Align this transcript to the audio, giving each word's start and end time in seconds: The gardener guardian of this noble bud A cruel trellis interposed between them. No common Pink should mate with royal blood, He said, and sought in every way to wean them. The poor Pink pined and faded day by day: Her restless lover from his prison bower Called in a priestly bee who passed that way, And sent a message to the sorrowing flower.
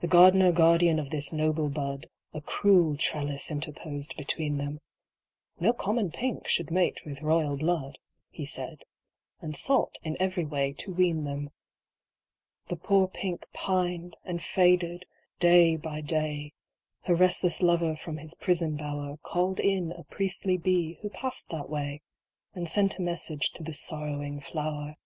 The 0.00 0.08
gardener 0.08 0.50
guardian 0.50 0.98
of 0.98 1.10
this 1.10 1.32
noble 1.32 1.70
bud 1.70 2.08
A 2.34 2.40
cruel 2.40 2.96
trellis 2.96 3.52
interposed 3.52 4.16
between 4.16 4.56
them. 4.58 4.80
No 5.60 5.72
common 5.72 6.10
Pink 6.10 6.48
should 6.48 6.72
mate 6.72 7.04
with 7.06 7.22
royal 7.22 7.56
blood, 7.56 8.00
He 8.30 8.44
said, 8.44 8.82
and 9.40 9.54
sought 9.56 9.96
in 10.02 10.16
every 10.20 10.44
way 10.44 10.72
to 10.78 10.92
wean 10.92 11.22
them. 11.22 11.50
The 12.66 12.74
poor 12.78 13.06
Pink 13.06 13.46
pined 13.52 14.16
and 14.24 14.42
faded 14.42 15.04
day 15.38 15.76
by 15.76 16.00
day: 16.00 16.52
Her 17.04 17.14
restless 17.14 17.62
lover 17.62 17.94
from 17.94 18.16
his 18.16 18.34
prison 18.34 18.76
bower 18.76 19.18
Called 19.18 19.60
in 19.60 19.92
a 19.92 20.02
priestly 20.02 20.56
bee 20.56 20.94
who 21.00 21.10
passed 21.10 21.48
that 21.50 21.70
way, 21.70 22.02
And 22.54 22.68
sent 22.68 22.98
a 22.98 23.02
message 23.02 23.52
to 23.52 23.62
the 23.62 23.72
sorrowing 23.72 24.40
flower. 24.40 24.96